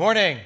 [0.00, 0.38] Good morning.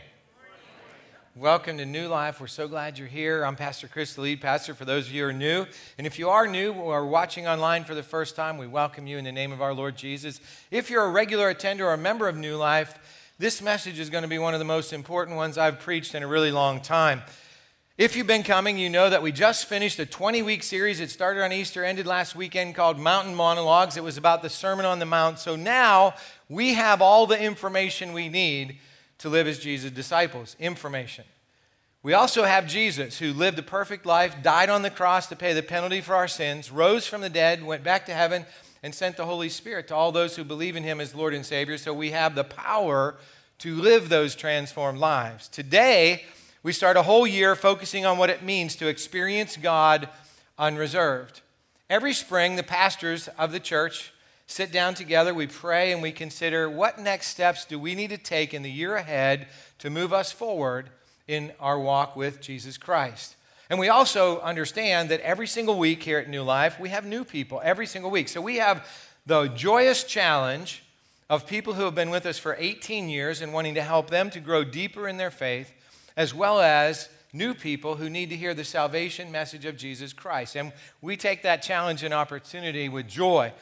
[1.36, 2.40] Welcome to New Life.
[2.40, 3.44] We're so glad you're here.
[3.44, 5.66] I'm Pastor Chris, the lead pastor for those of you who are new.
[5.96, 9.16] And if you are new or watching online for the first time, we welcome you
[9.16, 10.40] in the name of our Lord Jesus.
[10.72, 12.98] If you're a regular attender or a member of New Life,
[13.38, 16.24] this message is going to be one of the most important ones I've preached in
[16.24, 17.22] a really long time.
[17.96, 20.98] If you've been coming, you know that we just finished a 20 week series.
[20.98, 23.96] It started on Easter, ended last weekend called Mountain Monologues.
[23.96, 25.38] It was about the Sermon on the Mount.
[25.38, 26.14] So now
[26.48, 28.80] we have all the information we need
[29.18, 30.56] to live as Jesus' disciples.
[30.58, 31.24] Information.
[32.02, 35.54] We also have Jesus, who lived a perfect life, died on the cross to pay
[35.54, 38.44] the penalty for our sins, rose from the dead, went back to heaven,
[38.82, 41.46] and sent the Holy Spirit to all those who believe in him as Lord and
[41.46, 41.78] Savior.
[41.78, 43.16] So we have the power
[43.60, 45.48] to live those transformed lives.
[45.48, 46.24] Today,
[46.62, 50.08] we start a whole year focusing on what it means to experience God
[50.58, 51.40] unreserved.
[51.88, 54.12] Every spring, the pastors of the church
[54.46, 58.18] sit down together, we pray, and we consider what next steps do we need to
[58.18, 60.90] take in the year ahead to move us forward
[61.26, 63.36] in our walk with Jesus Christ.
[63.70, 67.24] And we also understand that every single week here at New Life, we have new
[67.24, 68.28] people every single week.
[68.28, 68.86] So we have
[69.26, 70.82] the joyous challenge
[71.30, 74.28] of people who have been with us for 18 years and wanting to help them
[74.30, 75.72] to grow deeper in their faith,
[76.16, 80.56] as well as new people who need to hear the salvation message of Jesus Christ.
[80.56, 83.52] And we take that challenge and opportunity with joy.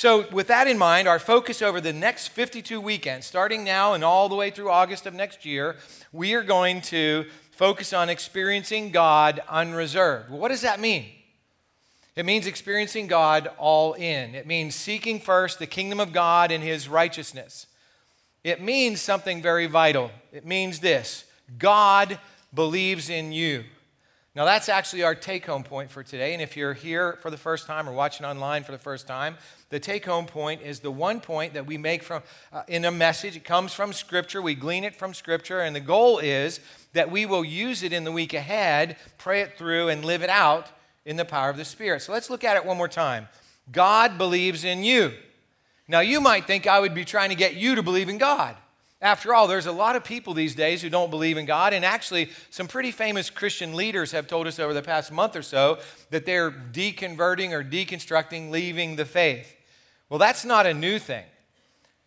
[0.00, 4.02] So, with that in mind, our focus over the next 52 weekends, starting now and
[4.02, 5.76] all the way through August of next year,
[6.10, 10.30] we are going to focus on experiencing God unreserved.
[10.30, 11.04] What does that mean?
[12.16, 14.34] It means experiencing God all in.
[14.34, 17.66] It means seeking first the kingdom of God and his righteousness.
[18.42, 20.12] It means something very vital.
[20.32, 21.26] It means this
[21.58, 22.18] God
[22.54, 23.64] believes in you.
[24.36, 26.34] Now, that's actually our take home point for today.
[26.34, 29.36] And if you're here for the first time or watching online for the first time,
[29.70, 32.92] the take home point is the one point that we make from uh, in a
[32.92, 33.36] message.
[33.36, 34.40] It comes from Scripture.
[34.40, 35.62] We glean it from Scripture.
[35.62, 36.60] And the goal is
[36.92, 40.30] that we will use it in the week ahead, pray it through, and live it
[40.30, 40.68] out
[41.04, 42.02] in the power of the Spirit.
[42.02, 43.26] So let's look at it one more time.
[43.72, 45.12] God believes in you.
[45.88, 48.56] Now, you might think I would be trying to get you to believe in God.
[49.02, 51.84] After all, there's a lot of people these days who don't believe in God, and
[51.86, 55.78] actually, some pretty famous Christian leaders have told us over the past month or so
[56.10, 59.56] that they're deconverting or deconstructing, leaving the faith.
[60.10, 61.24] Well, that's not a new thing.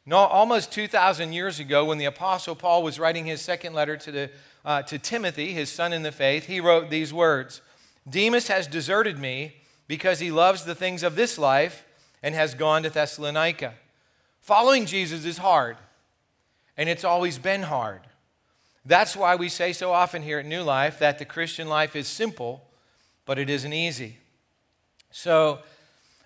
[0.06, 4.12] No, almost 2,000 years ago, when the Apostle Paul was writing his second letter to,
[4.12, 4.30] the,
[4.64, 7.62] uh, to Timothy, his son in the faith, he wrote these words
[8.08, 9.54] Demas has deserted me
[9.88, 11.86] because he loves the things of this life
[12.22, 13.74] and has gone to Thessalonica.
[14.42, 15.78] Following Jesus is hard
[16.78, 18.02] and it's always been hard.
[18.86, 22.08] That's why we say so often here at New Life that the Christian life is
[22.08, 22.64] simple,
[23.26, 24.18] but it isn't easy.
[25.12, 25.60] So,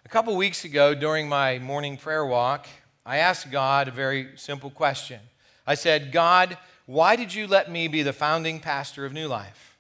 [0.06, 2.66] a couple weeks ago during my morning prayer walk,
[3.06, 5.20] I asked God a very simple question.
[5.68, 9.78] I said, God, why did you let me be the founding pastor of New Life?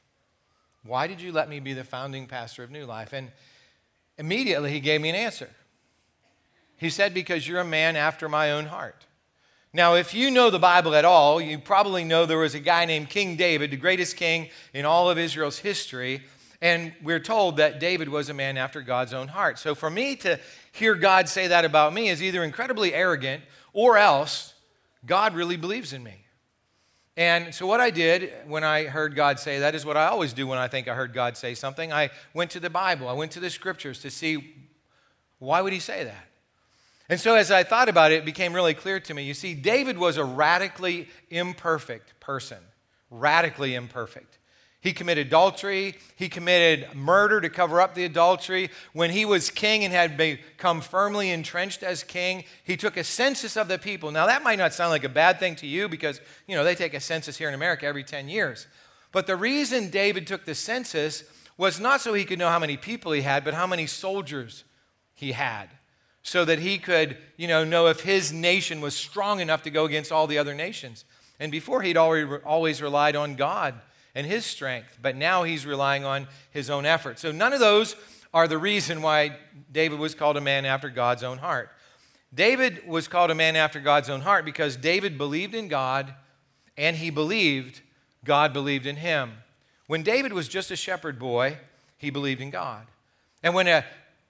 [0.84, 3.13] Why did you let me be the founding pastor of New Life?
[3.13, 3.31] And
[4.17, 5.49] immediately he gave me an answer.
[6.78, 9.05] He said, Because you're a man after my own heart.
[9.77, 12.85] Now, if you know the Bible at all, you probably know there was a guy
[12.85, 16.23] named King David, the greatest king in all of Israel's history.
[16.63, 19.59] And we're told that David was a man after God's own heart.
[19.59, 20.39] So for me to
[20.71, 24.55] hear God say that about me is either incredibly arrogant or else
[25.05, 26.25] God really believes in me.
[27.16, 30.33] And so, what I did when I heard God say that is what I always
[30.33, 31.93] do when I think I heard God say something.
[31.93, 34.55] I went to the Bible, I went to the scriptures to see
[35.37, 36.27] why would he say that?
[37.09, 39.23] And so, as I thought about it, it became really clear to me.
[39.23, 42.57] You see, David was a radically imperfect person,
[43.09, 44.38] radically imperfect.
[44.81, 45.96] He committed adultery.
[46.16, 48.70] He committed murder to cover up the adultery.
[48.93, 53.58] When he was king and had become firmly entrenched as king, he took a census
[53.58, 54.11] of the people.
[54.11, 56.76] Now, that might not sound like a bad thing to you because, you know, they
[56.76, 58.67] take a census here in America every 10 years.
[59.11, 61.23] But the reason David took the census
[61.58, 64.64] was not so he could know how many people he had, but how many soldiers
[65.16, 65.70] he had
[66.28, 69.85] so that he could, you know, know if his nation was strong enough to go
[69.85, 71.06] against all the other nations.
[71.40, 73.76] And before he'd always relied on God
[74.14, 77.18] and his strength, but now he's relying on his own effort.
[77.18, 77.96] So none of those
[78.34, 79.38] are the reason why
[79.72, 81.70] David was called a man after God's own heart.
[82.34, 86.14] David was called a man after God's own heart because David believed in God
[86.76, 87.79] and he believed
[88.26, 89.32] God believed in him.
[89.88, 91.58] When David was just a shepherd boy,
[91.97, 92.85] he believed in God.
[93.41, 93.85] And when a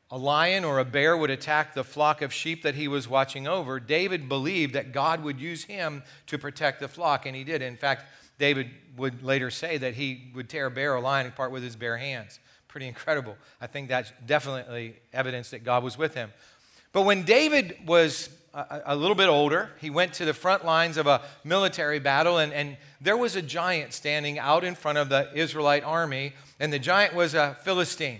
[0.09, 3.47] a lion or a bear would attack the flock of sheep that he was watching
[3.47, 7.61] over, David believed that God would use him to protect the flock, and he did.
[7.61, 8.05] In fact,
[8.39, 11.75] David would later say that he would tear a bear or lion apart with his
[11.75, 12.39] bare hands.
[12.67, 13.35] Pretty incredible.
[13.59, 16.31] I think that's definitely evidence that God was with him.
[16.93, 19.69] But when David was a, a, little bit older.
[19.79, 23.41] He went to the front lines of a military battle, and, and there was a
[23.41, 28.19] giant standing out in front of the Israelite army, and the giant was a Philistine,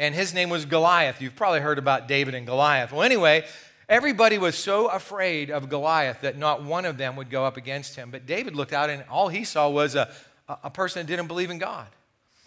[0.00, 1.20] and his name was Goliath.
[1.20, 2.90] You've probably heard about David and Goliath.
[2.90, 3.44] Well, anyway,
[3.86, 7.96] everybody was so afraid of Goliath that not one of them would go up against
[7.96, 8.10] him.
[8.10, 10.10] But David looked out, and all he saw was a,
[10.48, 11.86] a person that didn't believe in God.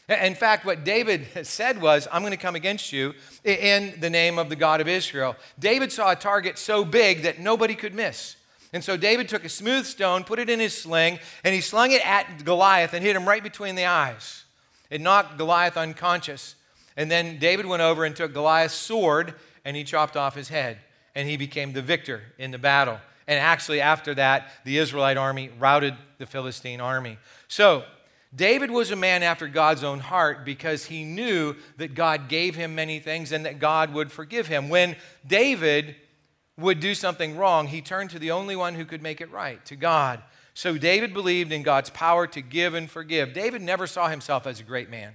[0.09, 3.13] In fact, what David said was, I'm going to come against you
[3.44, 5.35] in the name of the God of Israel.
[5.59, 8.35] David saw a target so big that nobody could miss.
[8.73, 11.91] And so David took a smooth stone, put it in his sling, and he slung
[11.91, 14.44] it at Goliath and hit him right between the eyes.
[14.89, 16.55] It knocked Goliath unconscious.
[16.95, 19.34] And then David went over and took Goliath's sword
[19.66, 20.78] and he chopped off his head.
[21.16, 23.00] And he became the victor in the battle.
[23.28, 27.18] And actually, after that, the Israelite army routed the Philistine army.
[27.48, 27.84] So,
[28.36, 32.74] David was a man after God's own heart because he knew that God gave him
[32.74, 34.69] many things and that God would forgive him.
[34.69, 35.96] When David
[36.57, 39.63] would do something wrong, he turned to the only one who could make it right,
[39.66, 40.22] to God.
[40.56, 43.34] So David believed in God's power to give and forgive.
[43.34, 45.13] David never saw himself as a great man.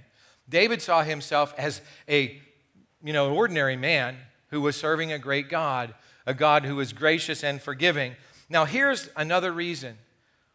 [0.49, 2.41] David saw himself as a,
[3.03, 4.17] you know, ordinary man
[4.49, 5.93] who was serving a great God,
[6.25, 8.15] a God who was gracious and forgiving.
[8.49, 9.97] Now, here's another reason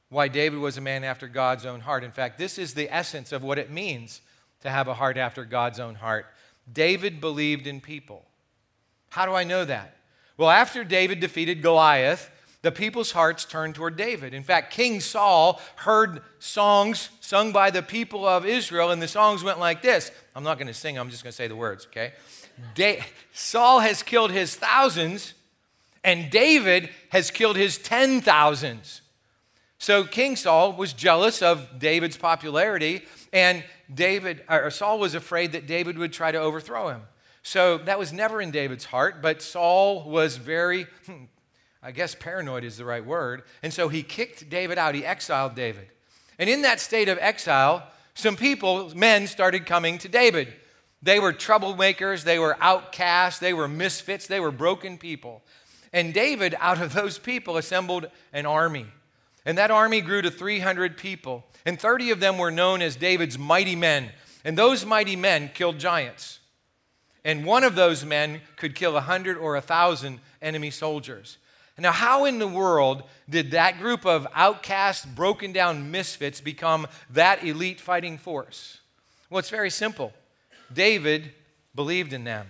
[0.08, 2.05] why David was a man after God's own heart.
[2.05, 4.20] In fact, this is the essence of what it means
[4.61, 6.26] to have a heart after God's own heart.
[6.73, 8.25] David believed in people.
[9.11, 9.96] How do I know that?
[10.37, 12.31] Well, after David defeated Goliath,
[12.64, 14.32] the people's hearts turned toward David.
[14.32, 19.44] In fact, King Saul heard songs sung by the people of Israel, and the songs
[19.44, 20.11] went like this.
[20.34, 22.14] I'm not going to sing, I'm just going to say the words, okay?
[22.75, 25.34] Da- Saul has killed his thousands,
[26.02, 29.02] and David has killed his ten thousands.
[29.76, 33.62] So King Saul was jealous of David's popularity, and
[33.93, 37.02] David or Saul was afraid that David would try to overthrow him.
[37.43, 41.25] So that was never in David's heart, but Saul was very, hmm,
[41.84, 44.94] I guess paranoid is the right word, and so he kicked David out.
[44.94, 45.88] He exiled David.
[46.38, 50.52] And in that state of exile, some people, men, started coming to David.
[51.02, 55.42] They were troublemakers, they were outcasts, they were misfits, they were broken people.
[55.92, 58.86] And David, out of those people, assembled an army.
[59.44, 63.38] And that army grew to 300 people, and 30 of them were known as David's
[63.38, 64.10] mighty men.
[64.42, 66.40] And those mighty men killed giants.
[67.26, 71.36] And one of those men could kill 100 or 1,000 enemy soldiers.
[71.76, 77.43] Now, how in the world did that group of outcast, broken down misfits become that
[77.44, 78.81] elite fighting force?
[79.29, 80.12] Well, it's very simple.
[80.73, 81.32] David
[81.75, 82.47] believed in them.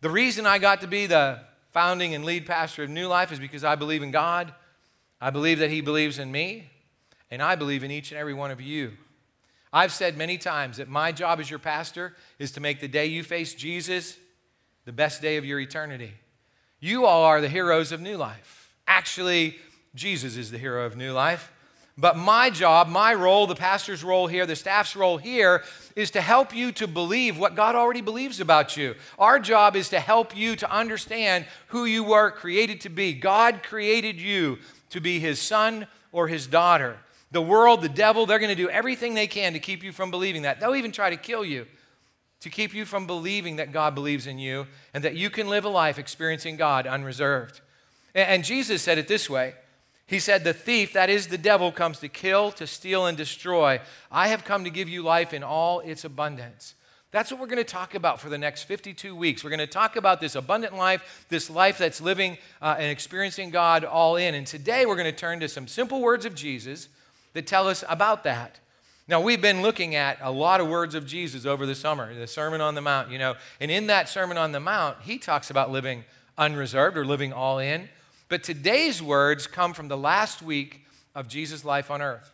[0.00, 1.40] The reason I got to be the
[1.72, 4.54] founding and lead pastor of New Life is because I believe in God
[5.20, 6.70] I believe that He believes in me,
[7.30, 8.92] and I believe in each and every one of you.
[9.72, 13.06] I've said many times that my job as your pastor is to make the day
[13.06, 14.16] you face Jesus
[14.84, 16.14] the best day of your eternity.
[16.80, 18.72] You all are the heroes of New Life.
[18.86, 19.56] Actually,
[19.96, 21.52] Jesus is the hero of New Life.
[21.96, 25.64] But my job, my role, the pastor's role here, the staff's role here,
[25.96, 28.94] is to help you to believe what God already believes about you.
[29.18, 33.12] Our job is to help you to understand who you were created to be.
[33.12, 34.58] God created you
[34.90, 36.98] to be his son or his daughter.
[37.32, 40.12] The world, the devil, they're going to do everything they can to keep you from
[40.12, 40.60] believing that.
[40.60, 41.66] They'll even try to kill you
[42.40, 45.64] to keep you from believing that God believes in you and that you can live
[45.64, 47.60] a life experiencing God unreserved.
[48.14, 49.54] And Jesus said it this way
[50.06, 53.80] He said, The thief, that is the devil, comes to kill, to steal, and destroy.
[54.10, 56.74] I have come to give you life in all its abundance.
[57.10, 59.42] That's what we're going to talk about for the next 52 weeks.
[59.42, 63.48] We're going to talk about this abundant life, this life that's living uh, and experiencing
[63.48, 64.34] God all in.
[64.34, 66.88] And today we're going to turn to some simple words of Jesus
[67.32, 68.60] that tell us about that.
[69.08, 72.26] Now, we've been looking at a lot of words of Jesus over the summer, the
[72.26, 73.36] Sermon on the Mount, you know.
[73.58, 76.04] And in that Sermon on the Mount, he talks about living
[76.36, 77.88] unreserved or living all in.
[78.28, 80.84] But today's words come from the last week
[81.14, 82.30] of Jesus' life on earth.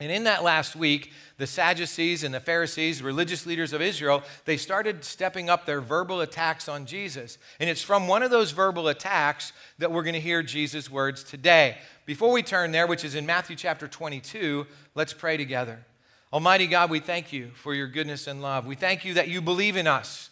[0.00, 4.56] And in that last week, the Sadducees and the Pharisees, religious leaders of Israel, they
[4.56, 7.36] started stepping up their verbal attacks on Jesus.
[7.58, 11.24] And it's from one of those verbal attacks that we're going to hear Jesus' words
[11.24, 11.78] today.
[12.06, 15.84] Before we turn there, which is in Matthew chapter 22, let's pray together.
[16.32, 18.66] Almighty God, we thank you for your goodness and love.
[18.66, 20.30] We thank you that you believe in us,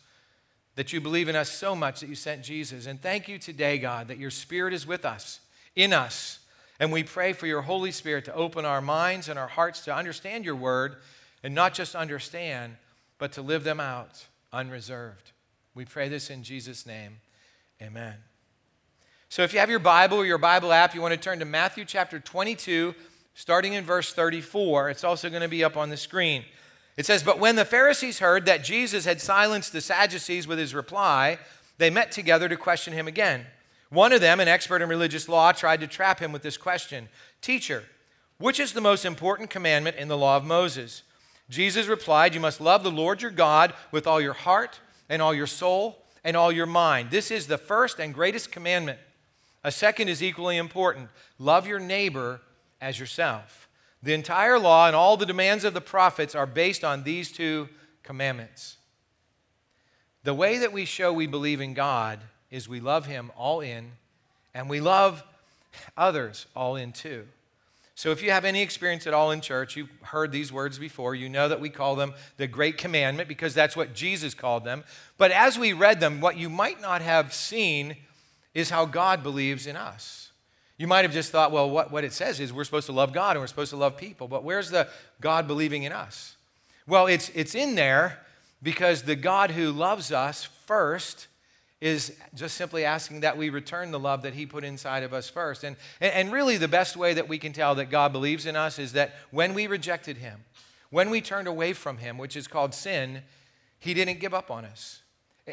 [0.77, 2.87] that you believe in us so much that you sent Jesus.
[2.87, 5.41] And thank you today, God, that your Spirit is with us,
[5.75, 6.39] in us
[6.79, 9.95] and we pray for your Holy Spirit to open our minds and our hearts to
[9.95, 10.97] understand your word
[11.43, 12.77] and not just understand,
[13.19, 15.33] but to live them out unreserved.
[15.75, 17.19] We pray this in Jesus' name.
[17.81, 18.15] Amen.
[19.29, 21.45] So if you have your Bible or your Bible app, you want to turn to
[21.45, 22.95] Matthew chapter 22,
[23.35, 24.91] starting in verse 34.
[24.91, 26.45] It's also going to be up on the screen.
[26.97, 30.75] It says, But when the Pharisees heard that Jesus had silenced the Sadducees with his
[30.75, 31.39] reply,
[31.79, 33.47] they met together to question him again.
[33.91, 37.09] One of them, an expert in religious law, tried to trap him with this question
[37.41, 37.85] Teacher,
[38.39, 41.03] which is the most important commandment in the law of Moses?
[41.49, 45.33] Jesus replied, You must love the Lord your God with all your heart and all
[45.33, 47.11] your soul and all your mind.
[47.11, 48.99] This is the first and greatest commandment.
[49.63, 52.41] A second is equally important love your neighbor
[52.81, 53.69] as yourself.
[54.03, 57.69] The entire law and all the demands of the prophets are based on these two
[58.03, 58.77] commandments.
[60.25, 63.93] The way that we show we believe in God is we love Him all in,
[64.55, 65.23] and we love
[65.97, 67.27] others all in too.
[67.95, 71.15] So, if you have any experience at all in church, you've heard these words before.
[71.15, 74.85] You know that we call them the Great Commandment because that's what Jesus called them.
[75.17, 77.97] But as we read them, what you might not have seen
[78.53, 80.31] is how God believes in us.
[80.79, 83.15] You might have just thought, well, what, what it says is we're supposed to love
[83.15, 84.29] God and we're supposed to love people.
[84.29, 84.89] But where's the
[85.21, 86.37] God believing in us?
[86.87, 88.21] Well, it's, it's in there
[88.63, 91.29] because the God who loves us first
[91.81, 95.29] is just simply asking that we return the love that He put inside of us
[95.29, 95.63] first.
[95.63, 98.79] And, and really, the best way that we can tell that God believes in us
[98.79, 100.45] is that when we rejected Him,
[100.91, 103.23] when we turned away from Him, which is called sin,
[103.79, 105.03] He didn't give up on us.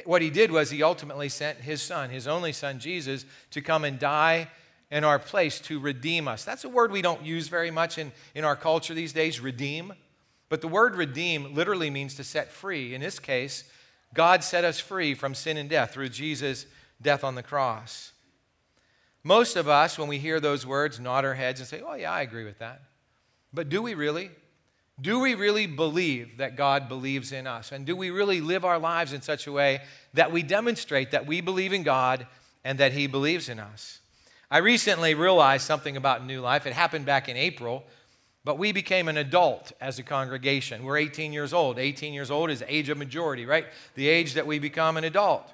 [0.06, 3.84] What He did was He ultimately sent His Son, His only Son, Jesus, to come
[3.84, 4.50] and die
[4.90, 6.46] in our place to redeem us.
[6.46, 9.92] That's a word we don't use very much in, in our culture these days, redeem.
[10.50, 12.94] But the word redeem literally means to set free.
[12.94, 13.64] In this case,
[14.14, 16.66] God set us free from sin and death through Jesus'
[17.02, 18.12] death on the cross.
[19.24, 22.12] Most of us, when we hear those words, nod our heads and say, Oh, yeah,
[22.12, 22.82] I agree with that.
[23.54, 24.32] But do we really?
[25.02, 27.72] Do we really believe that God believes in us?
[27.72, 29.82] And do we really live our lives in such a way
[30.14, 32.28] that we demonstrate that we believe in God
[32.64, 34.00] and that He believes in us?
[34.52, 36.68] I recently realized something about New Life.
[36.68, 37.86] It happened back in April.
[38.46, 40.84] But we became an adult as a congregation.
[40.84, 41.80] We're 18 years old.
[41.80, 43.68] 18 years old is age of majority, right?
[43.96, 45.50] The age that we become an adult.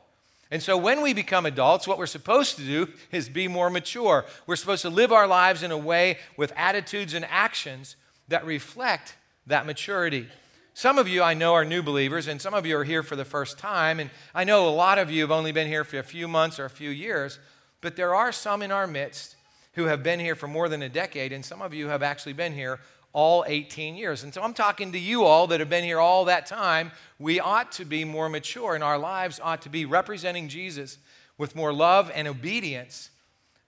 [0.51, 4.25] And so when we become adults, what we're supposed to do is be more mature.
[4.47, 7.95] We're supposed to live our lives in a way with attitudes and actions
[8.29, 9.15] that reflect
[9.45, 10.27] that maturity.
[10.73, 13.15] Some of you I know are new believers, and some of you are here for
[13.15, 13.99] the first time.
[13.99, 16.57] And I know a lot of you have only been here for a few months
[16.57, 17.37] or a few years,
[17.81, 19.35] but there are some in our midst
[19.79, 22.33] who have been here for more than a decade, and some of you have actually
[22.33, 22.81] been here
[23.13, 24.25] all 18 years.
[24.25, 26.91] And so I'm talking to you all that have been here all that time.
[27.17, 30.97] We ought to be more mature, and our lives ought to be representing Jesus
[31.37, 33.09] with more love and obedience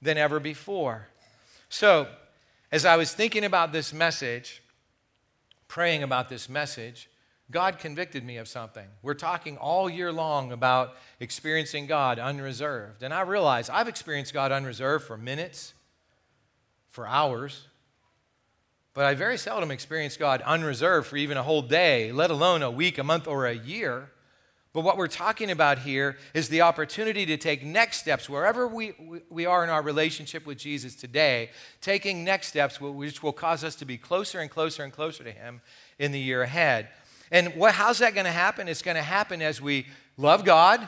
[0.01, 1.07] than ever before.
[1.69, 2.07] So,
[2.73, 4.61] as I was thinking about this message,
[5.69, 7.09] praying about this message,
[7.49, 8.87] God convicted me of something.
[9.01, 13.01] We're talking all year long about experiencing God unreserved.
[13.01, 15.73] And I realize I've experienced God unreserved for minutes,
[16.91, 17.67] for hours,
[18.93, 22.69] but I very seldom experience God unreserved for even a whole day, let alone a
[22.69, 24.11] week, a month, or a year.
[24.73, 28.93] But what we're talking about here is the opportunity to take next steps wherever we,
[29.29, 31.49] we are in our relationship with Jesus today,
[31.81, 35.31] taking next steps which will cause us to be closer and closer and closer to
[35.31, 35.61] Him
[35.99, 36.89] in the year ahead.
[37.31, 38.67] And what, how's that going to happen?
[38.67, 40.87] It's going to happen as we love God,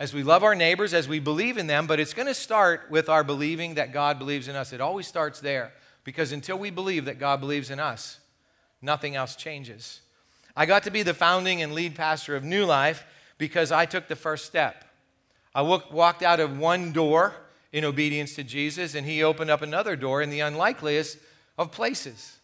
[0.00, 2.86] as we love our neighbors, as we believe in them, but it's going to start
[2.90, 4.72] with our believing that God believes in us.
[4.72, 5.72] It always starts there
[6.04, 8.18] because until we believe that God believes in us,
[8.80, 10.00] nothing else changes.
[10.56, 13.04] I got to be the founding and lead pastor of New Life
[13.36, 14.86] because I took the first step.
[15.54, 17.34] I walked out of one door
[17.70, 21.18] in obedience to Jesus, and he opened up another door in the unlikeliest
[21.58, 22.38] of places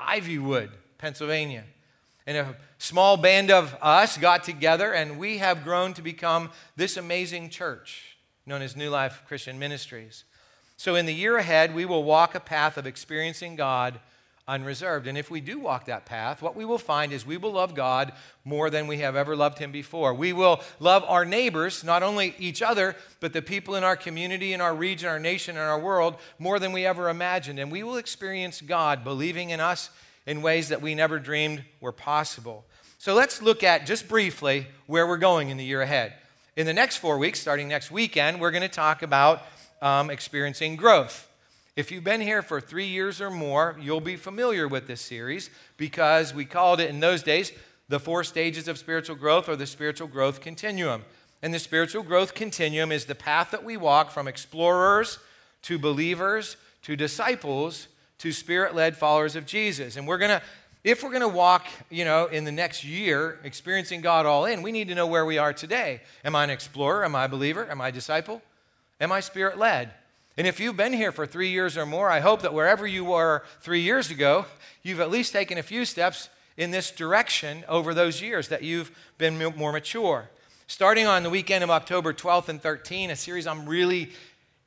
[0.00, 1.64] Ivywood, Pennsylvania.
[2.26, 6.96] And a small band of us got together, and we have grown to become this
[6.96, 10.24] amazing church known as New Life Christian Ministries.
[10.76, 14.00] So, in the year ahead, we will walk a path of experiencing God
[14.48, 15.06] unreserved.
[15.06, 17.74] And if we do walk that path, what we will find is we will love
[17.74, 18.12] God
[18.44, 20.12] more than we have ever loved Him before.
[20.12, 24.52] We will love our neighbors, not only each other, but the people in our community,
[24.52, 27.60] in our region, our nation, and our world, more than we ever imagined.
[27.60, 29.90] And we will experience God believing in us
[30.26, 32.64] in ways that we never dreamed were possible.
[32.98, 36.14] So let's look at just briefly where we're going in the year ahead.
[36.56, 39.42] In the next four weeks, starting next weekend, we're going to talk about
[39.80, 41.28] um, experiencing growth.
[41.74, 45.48] If you've been here for three years or more, you'll be familiar with this series
[45.78, 47.50] because we called it in those days
[47.88, 51.04] the four stages of spiritual growth or the spiritual growth continuum.
[51.42, 55.18] And the spiritual growth continuum is the path that we walk from explorers
[55.62, 57.88] to believers to disciples
[58.22, 59.96] to spirit led followers of Jesus.
[59.96, 60.40] And we're going to,
[60.84, 64.62] if we're going to walk, you know, in the next year experiencing God all in,
[64.62, 66.00] we need to know where we are today.
[66.24, 67.04] Am I an explorer?
[67.04, 67.68] Am I a believer?
[67.68, 68.40] Am I a disciple?
[69.00, 69.90] Am I spirit led?
[70.36, 73.04] And if you've been here for three years or more, I hope that wherever you
[73.04, 74.46] were three years ago,
[74.84, 78.92] you've at least taken a few steps in this direction over those years that you've
[79.18, 80.30] been more mature.
[80.68, 84.12] Starting on the weekend of October 12th and 13th, a series I'm really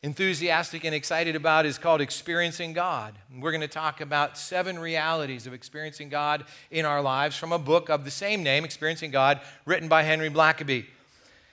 [0.06, 3.16] enthusiastic and excited about is called Experiencing God.
[3.40, 7.58] We're going to talk about seven realities of experiencing God in our lives from a
[7.58, 10.86] book of the same name, Experiencing God, written by Henry Blackaby.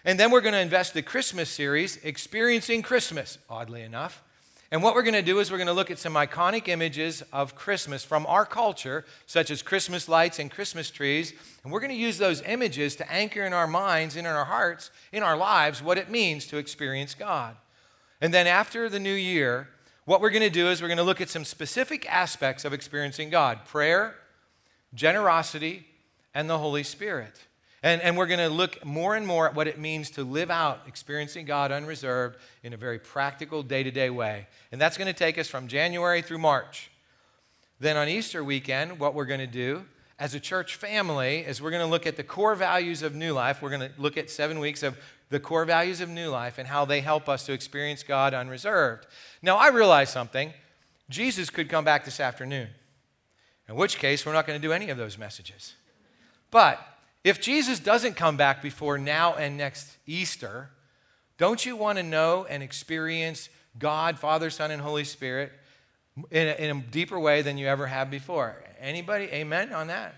[0.05, 4.23] And then we're going to invest the Christmas series, Experiencing Christmas, oddly enough.
[4.71, 7.23] And what we're going to do is we're going to look at some iconic images
[7.33, 11.33] of Christmas from our culture, such as Christmas lights and Christmas trees.
[11.65, 14.45] And we're going to use those images to anchor in our minds and in our
[14.45, 17.57] hearts, in our lives, what it means to experience God.
[18.23, 19.69] And then after the new year,
[20.05, 22.73] what we're going to do is we're going to look at some specific aspects of
[22.73, 24.15] experiencing God prayer,
[24.95, 25.85] generosity,
[26.33, 27.35] and the Holy Spirit.
[27.83, 30.53] And, and we're going to look more and more at what it means to live
[30.53, 34.47] out experiencing God unreserved in a very practical, day to day way.
[34.71, 36.93] And that's going to take us from January through March.
[37.81, 39.85] Then on Easter weekend, what we're going to do
[40.21, 43.33] as a church family is we're going to look at the core values of New
[43.33, 43.61] Life.
[43.61, 44.97] We're going to look at seven weeks of
[45.33, 49.07] the core values of New Life and how they help us to experience God unreserved.
[49.41, 50.53] Now, I realize something.
[51.09, 52.69] Jesus could come back this afternoon,
[53.67, 55.73] in which case, we're not going to do any of those messages.
[56.51, 56.79] But
[57.25, 60.69] if Jesus doesn't come back before now and next Easter,
[61.39, 63.49] don't you want to know and experience
[63.79, 65.51] God, Father, Son, and Holy Spirit
[66.31, 68.63] in a, in a deeper way than you ever have before?
[68.79, 69.25] Anybody?
[69.33, 70.15] Amen on that?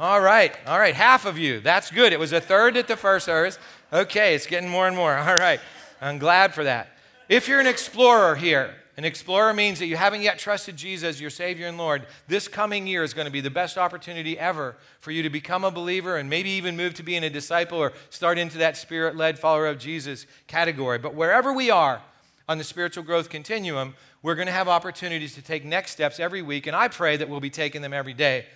[0.00, 1.60] All right, all right, half of you.
[1.60, 2.12] That's good.
[2.12, 3.60] It was a third at the first service.
[3.94, 5.16] Okay, it's getting more and more.
[5.16, 5.60] All right,
[6.00, 6.88] I'm glad for that.
[7.28, 11.30] If you're an explorer here, an explorer means that you haven't yet trusted Jesus your
[11.30, 12.06] Savior and Lord.
[12.26, 15.62] This coming year is going to be the best opportunity ever for you to become
[15.62, 19.16] a believer and maybe even move to being a disciple or start into that spirit
[19.16, 20.98] led follower of Jesus category.
[20.98, 22.02] But wherever we are
[22.48, 26.42] on the spiritual growth continuum, we're going to have opportunities to take next steps every
[26.42, 28.46] week, and I pray that we'll be taking them every day.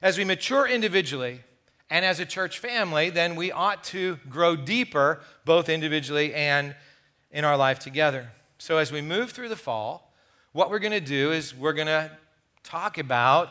[0.00, 1.40] As we mature individually
[1.90, 6.74] and as a church family, then we ought to grow deeper, both individually and
[7.30, 8.30] in our life together.
[8.58, 10.12] So as we move through the fall,
[10.52, 12.10] what we're going to do is we're going to
[12.62, 13.50] talk about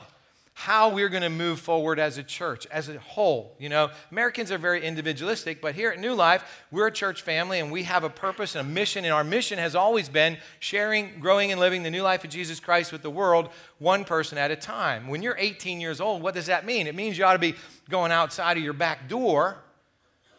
[0.59, 3.55] how we're going to move forward as a church, as a whole.
[3.59, 7.59] You know, Americans are very individualistic, but here at New Life, we're a church family
[7.59, 11.19] and we have a purpose and a mission, and our mission has always been sharing,
[11.19, 14.49] growing, and living the new life of Jesus Christ with the world, one person at
[14.49, 15.07] a time.
[15.07, 16.87] When you're 18 years old, what does that mean?
[16.87, 17.53] It means you ought to be
[17.87, 19.59] going outside of your back door.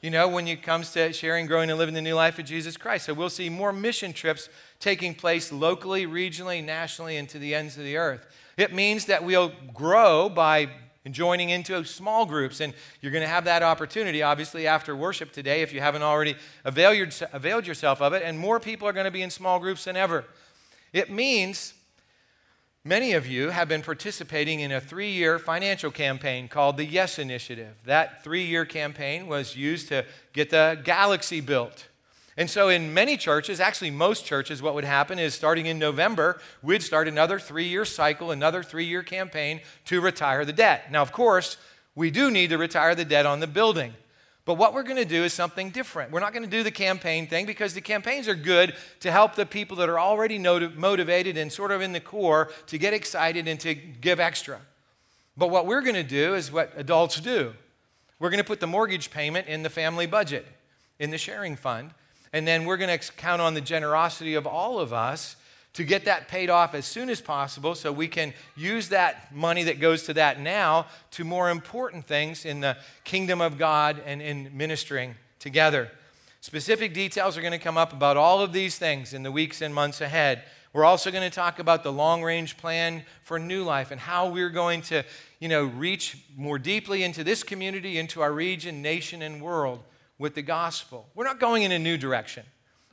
[0.02, 2.76] You know, when it comes to sharing, growing, and living the new life of Jesus
[2.76, 3.06] Christ.
[3.06, 4.48] So we'll see more mission trips
[4.80, 8.26] taking place locally, regionally, nationally, and to the ends of the earth.
[8.58, 10.68] It means that we'll grow by
[11.10, 12.60] joining into small groups.
[12.60, 16.34] And you're going to have that opportunity, obviously, after worship today, if you haven't already
[16.64, 18.22] availed, yourself of it.
[18.24, 20.24] And more people are going to be in small groups than ever.
[20.92, 21.74] It means
[22.84, 27.18] many of you have been participating in a three year financial campaign called the Yes
[27.18, 27.76] Initiative.
[27.84, 31.87] That three year campaign was used to get the galaxy built.
[32.38, 36.40] And so, in many churches, actually most churches, what would happen is starting in November,
[36.62, 40.92] we'd start another three year cycle, another three year campaign to retire the debt.
[40.92, 41.56] Now, of course,
[41.96, 43.92] we do need to retire the debt on the building.
[44.44, 46.12] But what we're going to do is something different.
[46.12, 49.34] We're not going to do the campaign thing because the campaigns are good to help
[49.34, 53.48] the people that are already motivated and sort of in the core to get excited
[53.48, 54.60] and to give extra.
[55.36, 57.52] But what we're going to do is what adults do
[58.20, 60.46] we're going to put the mortgage payment in the family budget,
[61.00, 61.90] in the sharing fund.
[62.32, 65.36] And then we're going to count on the generosity of all of us
[65.74, 69.62] to get that paid off as soon as possible so we can use that money
[69.64, 74.20] that goes to that now to more important things in the kingdom of God and
[74.20, 75.90] in ministering together.
[76.40, 79.62] Specific details are going to come up about all of these things in the weeks
[79.62, 80.42] and months ahead.
[80.72, 84.28] We're also going to talk about the long range plan for new life and how
[84.28, 85.04] we're going to,
[85.40, 89.80] you know, reach more deeply into this community, into our region, nation, and world
[90.18, 91.08] with the gospel.
[91.14, 92.44] We're not going in a new direction.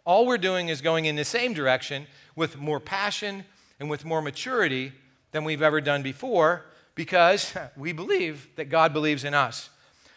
[0.06, 3.44] All we're doing is going in the same direction with more passion
[3.80, 4.92] and with more maturity
[5.32, 9.70] than we've ever done before because we believe that God believes in us.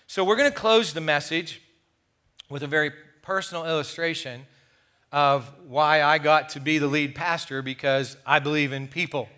[0.07, 1.63] So we're going to close the message
[2.49, 2.93] with a very
[3.23, 4.47] personal illustration
[5.11, 9.29] of why I got to be the lead pastor because I believe in people.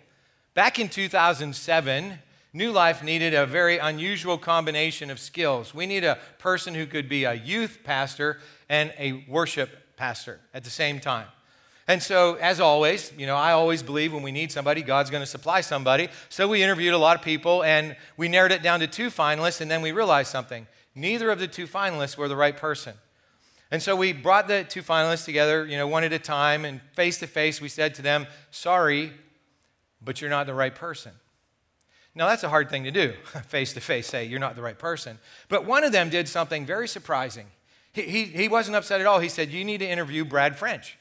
[0.53, 2.19] Back in 2007,
[2.53, 5.73] New Life needed a very unusual combination of skills.
[5.73, 10.65] We need a person who could be a youth pastor and a worship pastor at
[10.65, 11.27] the same time.
[11.87, 15.23] And so, as always, you know, I always believe when we need somebody, God's going
[15.23, 16.09] to supply somebody.
[16.29, 19.61] So we interviewed a lot of people and we narrowed it down to two finalists,
[19.61, 20.67] and then we realized something.
[20.93, 22.93] Neither of the two finalists were the right person.
[23.71, 26.81] And so we brought the two finalists together, you know, one at a time, and
[26.93, 29.13] face to face, we said to them, Sorry,
[30.01, 31.13] but you're not the right person.
[32.13, 33.13] Now, that's a hard thing to do,
[33.47, 35.17] face to face, say, you're not the right person.
[35.47, 37.47] But one of them did something very surprising.
[37.93, 39.19] He, he, he wasn't upset at all.
[39.19, 40.97] He said, You need to interview Brad French.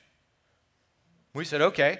[1.34, 1.98] We said, okay.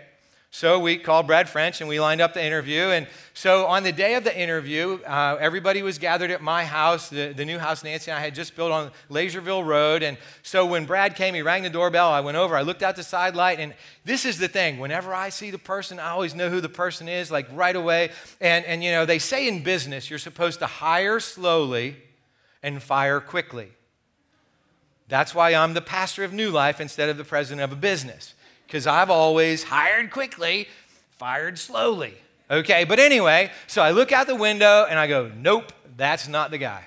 [0.52, 2.82] So we called Brad French and we lined up the interview.
[2.82, 7.08] And so on the day of the interview, uh, everybody was gathered at my house,
[7.08, 10.02] the, the new house Nancy and I had just built on Laserville Road.
[10.02, 12.08] And so when Brad came, he rang the doorbell.
[12.10, 13.60] I went over, I looked out the side light.
[13.60, 16.68] And this is the thing whenever I see the person, I always know who the
[16.68, 18.10] person is, like right away.
[18.40, 21.96] And, and you know, they say in business, you're supposed to hire slowly
[22.60, 23.70] and fire quickly.
[25.10, 28.34] That's why I'm the pastor of New Life instead of the president of a business
[28.66, 30.68] because I've always hired quickly,
[31.18, 32.14] fired slowly.
[32.48, 36.52] Okay, but anyway, so I look out the window and I go, nope, that's not
[36.52, 36.84] the guy.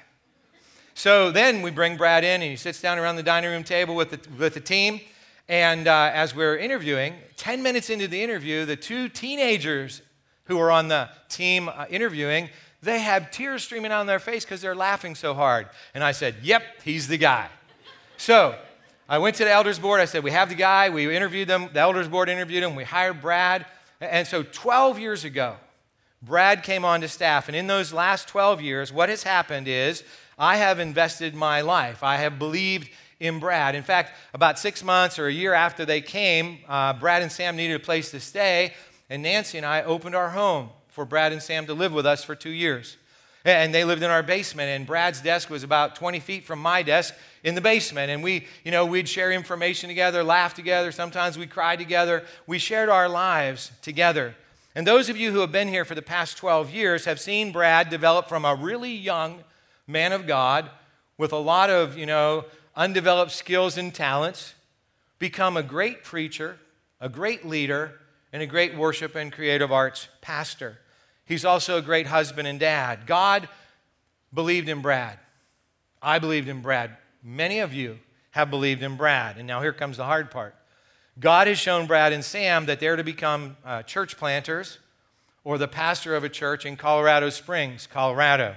[0.94, 3.96] So then we bring Brad in and he sits down around the dining room table
[3.96, 5.02] with the, with the team.
[5.50, 10.02] And uh, as we're interviewing, 10 minutes into the interview, the two teenagers
[10.46, 12.50] who are on the team uh, interviewing,
[12.82, 15.68] they have tears streaming down their face because they're laughing so hard.
[15.94, 17.50] And I said, yep, he's the guy.
[18.17, 18.56] So
[19.08, 19.99] I went to the elders board.
[19.99, 20.89] I said, We have the guy.
[20.89, 21.69] We interviewed them.
[21.73, 22.76] The elders board interviewed him.
[22.76, 23.65] We hired Brad.
[23.99, 25.56] And so 12 years ago,
[26.21, 27.47] Brad came on to staff.
[27.47, 30.04] And in those last 12 years, what has happened is
[30.38, 32.04] I have invested my life.
[32.04, 33.76] I have believed in Brad.
[33.76, 37.56] In fact, about six months or a year after they came, uh, Brad and Sam
[37.56, 38.73] needed a place to stay.
[39.10, 42.23] And Nancy and I opened our home for Brad and Sam to live with us
[42.23, 42.97] for two years.
[43.45, 46.82] And they lived in our basement, and Brad's desk was about 20 feet from my
[46.82, 48.10] desk in the basement.
[48.10, 50.93] And we, you know, we'd share information together, laugh together.
[50.93, 52.23] Sometimes we cried together.
[52.47, 54.36] We shared our lives together.
[54.75, 57.51] And those of you who have been here for the past 12 years have seen
[57.51, 59.43] Brad develop from a really young
[59.88, 60.69] man of God
[61.17, 64.56] with a lot of, you know, undeveloped skills and talents,
[65.19, 66.58] become a great preacher,
[66.99, 67.99] a great leader,
[68.32, 70.79] and a great worship and creative arts pastor.
[71.26, 73.06] He's also a great husband and dad.
[73.06, 73.48] God
[74.34, 75.20] believed in Brad.
[76.02, 76.98] I believed in Brad.
[77.24, 78.00] Many of you
[78.32, 79.38] have believed in Brad.
[79.38, 80.56] And now here comes the hard part.
[81.20, 84.80] God has shown Brad and Sam that they're to become uh, church planters
[85.44, 88.56] or the pastor of a church in Colorado Springs, Colorado.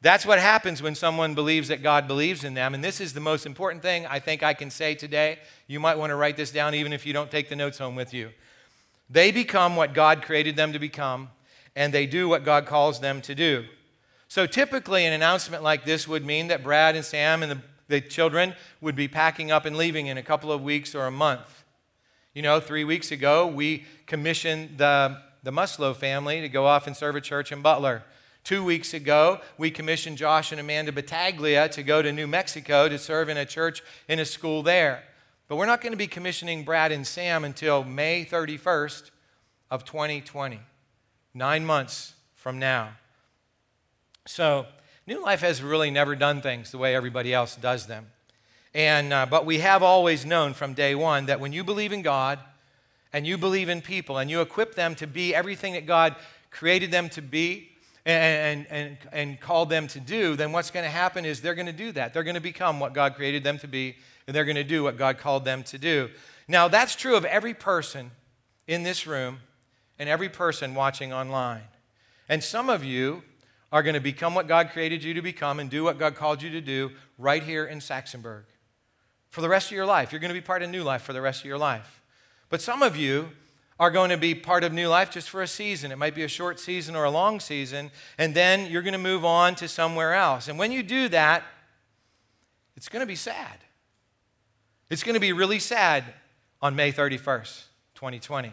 [0.00, 2.74] That's what happens when someone believes that God believes in them.
[2.74, 5.38] And this is the most important thing I think I can say today.
[5.66, 7.96] You might want to write this down even if you don't take the notes home
[7.96, 8.30] with you.
[9.08, 11.30] They become what God created them to become,
[11.76, 13.64] and they do what God calls them to do.
[14.28, 18.00] So typically, an announcement like this would mean that Brad and Sam and the the
[18.00, 21.64] children would be packing up and leaving in a couple of weeks or a month.
[22.32, 26.96] You know, three weeks ago, we commissioned the, the Muslow family to go off and
[26.96, 28.02] serve a church in Butler.
[28.42, 32.98] Two weeks ago, we commissioned Josh and Amanda Battaglia to go to New Mexico to
[32.98, 35.04] serve in a church in a school there.
[35.48, 39.10] But we're not going to be commissioning Brad and Sam until May 31st
[39.70, 40.60] of 2020,
[41.34, 42.90] nine months from now.
[44.26, 44.66] So,
[45.06, 48.06] New Life has really never done things the way everybody else does them.
[48.72, 52.02] And, uh, but we have always known from day one that when you believe in
[52.02, 52.38] God
[53.12, 56.16] and you believe in people and you equip them to be everything that God
[56.50, 57.70] created them to be
[58.06, 61.66] and, and, and called them to do, then what's going to happen is they're going
[61.66, 62.14] to do that.
[62.14, 64.82] They're going to become what God created them to be and they're going to do
[64.82, 66.08] what God called them to do.
[66.48, 68.10] Now, that's true of every person
[68.66, 69.40] in this room
[69.98, 71.62] and every person watching online.
[72.28, 73.22] And some of you
[73.72, 76.42] are going to become what God created you to become and do what God called
[76.42, 78.44] you to do right here in Saxonburg
[79.30, 80.12] for the rest of your life.
[80.12, 82.00] You're going to be part of New Life for the rest of your life.
[82.50, 83.30] But some of you
[83.80, 85.90] are going to be part of New Life just for a season.
[85.90, 88.98] It might be a short season or a long season, and then you're going to
[88.98, 90.46] move on to somewhere else.
[90.46, 91.42] And when you do that,
[92.76, 93.58] it's going to be sad.
[94.88, 96.04] It's going to be really sad
[96.62, 97.64] on May 31st,
[97.96, 98.52] 2020.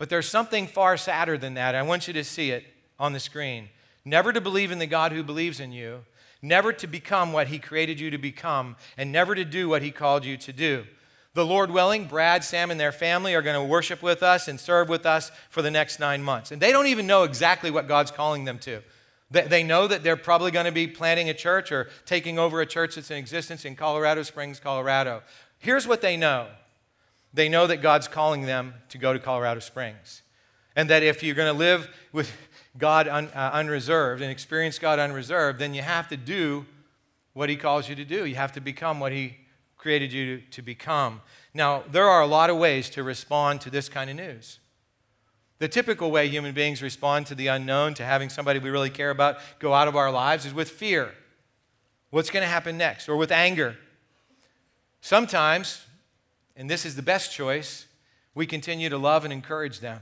[0.00, 1.74] But there's something far sadder than that.
[1.74, 2.64] I want you to see it
[2.98, 3.68] on the screen
[4.02, 6.00] never to believe in the God who believes in you,
[6.40, 9.90] never to become what He created you to become, and never to do what He
[9.90, 10.86] called you to do.
[11.34, 14.58] The Lord willing, Brad, Sam, and their family are going to worship with us and
[14.58, 16.50] serve with us for the next nine months.
[16.50, 18.80] And they don't even know exactly what God's calling them to.
[19.30, 22.66] They know that they're probably going to be planting a church or taking over a
[22.66, 25.22] church that's in existence in Colorado Springs, Colorado.
[25.58, 26.46] Here's what they know
[27.32, 30.22] they know that God's calling them to go to Colorado Springs.
[30.76, 32.30] And that if you're going to live with
[32.78, 36.64] God un, uh, unreserved and experience God unreserved, then you have to do
[37.32, 38.24] what He calls you to do.
[38.24, 39.36] You have to become what He
[39.76, 41.20] created you to, to become.
[41.54, 44.58] Now, there are a lot of ways to respond to this kind of news.
[45.58, 49.10] The typical way human beings respond to the unknown, to having somebody we really care
[49.10, 51.12] about go out of our lives, is with fear.
[52.10, 53.08] What's going to happen next?
[53.08, 53.76] Or with anger.
[55.00, 55.84] Sometimes,
[56.60, 57.86] and this is the best choice,
[58.34, 59.98] we continue to love and encourage them.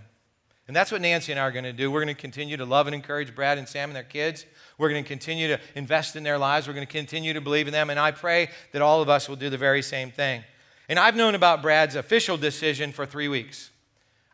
[0.66, 1.88] And that's what Nancy and I are going to do.
[1.88, 4.44] We're going to continue to love and encourage Brad and Sam and their kids.
[4.76, 6.66] We're going to continue to invest in their lives.
[6.66, 7.90] We're going to continue to believe in them.
[7.90, 10.42] And I pray that all of us will do the very same thing.
[10.88, 13.70] And I've known about Brad's official decision for three weeks.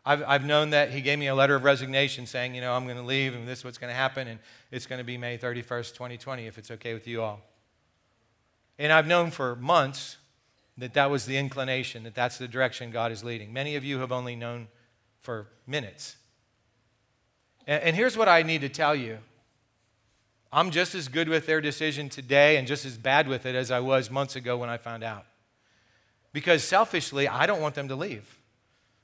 [0.03, 2.85] I've, I've known that he gave me a letter of resignation saying, you know, I'm
[2.85, 4.39] going to leave and this is what's going to happen, and
[4.71, 7.39] it's going to be May 31st, 2020, if it's okay with you all.
[8.79, 10.17] And I've known for months
[10.77, 13.53] that that was the inclination, that that's the direction God is leading.
[13.53, 14.67] Many of you have only known
[15.21, 16.17] for minutes.
[17.65, 19.17] And, and here's what I need to tell you
[20.51, 23.71] I'm just as good with their decision today and just as bad with it as
[23.71, 25.25] I was months ago when I found out.
[26.31, 28.37] Because selfishly, I don't want them to leave.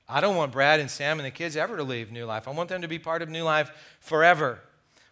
[0.07, 2.47] I don't want Brad and Sam and the kids ever to leave New Life.
[2.47, 4.60] I want them to be part of New Life forever.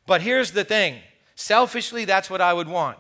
[0.06, 1.00] But here's the thing
[1.36, 3.00] selfishly, that's what I would want.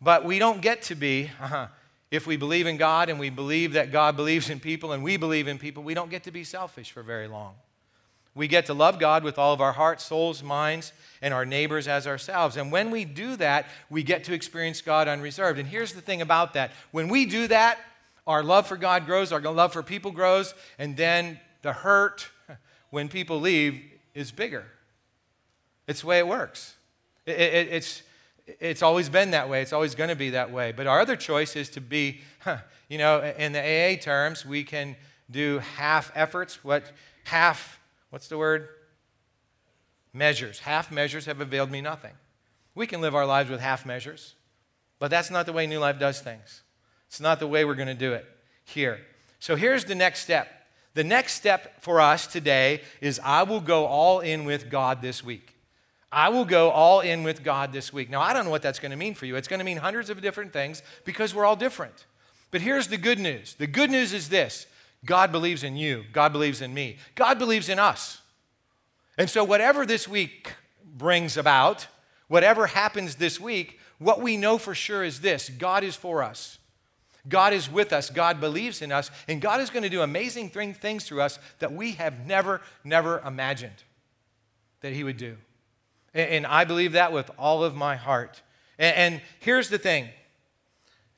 [0.00, 1.68] But we don't get to be, uh-huh,
[2.10, 5.16] if we believe in God and we believe that God believes in people and we
[5.16, 7.54] believe in people, we don't get to be selfish for very long.
[8.34, 11.88] We get to love God with all of our hearts, souls, minds, and our neighbors
[11.88, 12.56] as ourselves.
[12.56, 15.58] And when we do that, we get to experience God unreserved.
[15.58, 17.78] And here's the thing about that when we do that,
[18.26, 22.28] our love for God grows, our love for people grows, and then the hurt
[22.90, 23.82] when people leave
[24.14, 24.64] is bigger.
[25.88, 26.76] It's the way it works.
[27.26, 28.02] It, it, it's,
[28.58, 29.62] it's always been that way.
[29.62, 30.72] It's always going to be that way.
[30.72, 32.20] But our other choice is to be,
[32.88, 34.96] you know, in the AA terms, we can
[35.30, 36.64] do half efforts.
[36.64, 36.90] What
[37.24, 37.78] half,
[38.10, 38.68] what's the word?
[40.12, 40.60] Measures.
[40.60, 42.12] Half measures have availed me nothing.
[42.74, 44.34] We can live our lives with half measures,
[44.98, 46.62] but that's not the way New Life does things.
[47.08, 48.24] It's not the way we're going to do it
[48.64, 49.00] here.
[49.38, 50.48] So here's the next step.
[50.94, 55.24] The next step for us today is I will go all in with God this
[55.24, 55.56] week.
[56.12, 58.10] I will go all in with God this week.
[58.10, 59.36] Now, I don't know what that's going to mean for you.
[59.36, 62.06] It's going to mean hundreds of different things because we're all different.
[62.50, 64.66] But here's the good news the good news is this
[65.04, 68.20] God believes in you, God believes in me, God believes in us.
[69.16, 71.86] And so, whatever this week brings about,
[72.28, 76.58] whatever happens this week, what we know for sure is this God is for us.
[77.28, 78.08] God is with us.
[78.08, 79.10] God believes in us.
[79.28, 83.20] And God is going to do amazing things through us that we have never, never
[83.20, 83.84] imagined
[84.80, 85.36] that He would do.
[86.12, 88.42] And I believe that with all of my heart.
[88.78, 90.08] And here's the thing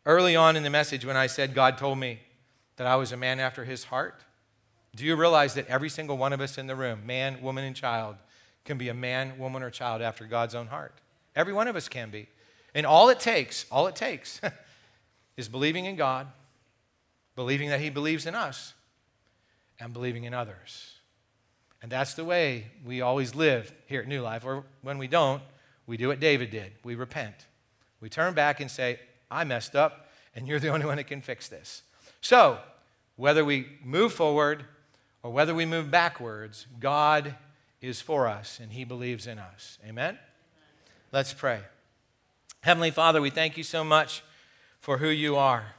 [0.04, 2.20] early on in the message, when I said God told me
[2.76, 4.24] that I was a man after His heart,
[4.94, 7.74] do you realize that every single one of us in the room, man, woman, and
[7.74, 8.16] child,
[8.64, 10.94] can be a man, woman, or child after God's own heart?
[11.34, 12.28] Every one of us can be.
[12.74, 14.40] And all it takes, all it takes,
[15.36, 16.26] is believing in God,
[17.34, 18.74] believing that He believes in us,
[19.80, 20.91] and believing in others.
[21.82, 24.44] And that's the way we always live here at New Life.
[24.44, 25.42] Or when we don't,
[25.86, 27.34] we do what David did we repent.
[28.00, 31.20] We turn back and say, I messed up, and you're the only one that can
[31.20, 31.82] fix this.
[32.20, 32.58] So,
[33.16, 34.64] whether we move forward
[35.22, 37.34] or whether we move backwards, God
[37.80, 39.78] is for us and He believes in us.
[39.86, 40.18] Amen?
[41.10, 41.60] Let's pray.
[42.62, 44.22] Heavenly Father, we thank you so much
[44.80, 45.74] for who you are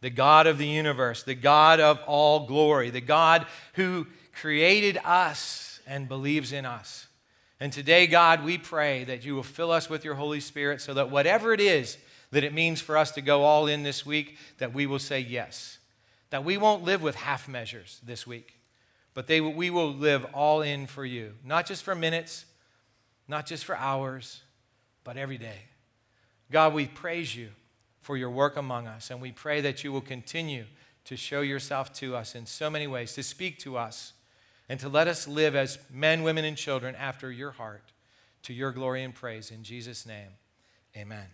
[0.00, 5.80] the God of the universe, the God of all glory, the God who created us
[5.86, 7.06] and believes in us.
[7.58, 10.94] And today, God, we pray that you will fill us with your Holy Spirit so
[10.94, 11.98] that whatever it is
[12.30, 15.20] that it means for us to go all in this week, that we will say
[15.20, 15.78] yes.
[16.30, 18.54] That we won't live with half measures this week,
[19.14, 21.34] but they, we will live all in for you.
[21.44, 22.44] Not just for minutes,
[23.26, 24.42] not just for hours,
[25.02, 25.58] but every day.
[26.50, 27.48] God, we praise you
[28.00, 29.10] for your work among us.
[29.10, 30.64] And we pray that you will continue
[31.04, 34.12] to show yourself to us in so many ways, to speak to us,
[34.70, 37.82] and to let us live as men, women, and children after your heart
[38.44, 39.50] to your glory and praise.
[39.50, 40.28] In Jesus' name,
[40.96, 41.26] amen.